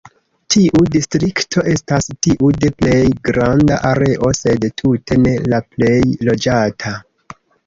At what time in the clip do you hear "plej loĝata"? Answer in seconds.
5.77-6.97